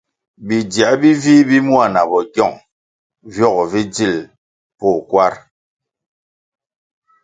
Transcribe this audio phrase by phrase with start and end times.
[0.47, 2.57] Bidziē bi vih bi mua na bogyong
[3.33, 4.15] viogo vi dzil
[4.77, 5.33] poh makwar.